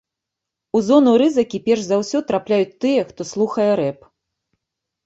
[0.79, 3.99] У зону рызыкі перш за ўсё трапляюць тыя, хто слухае рэп.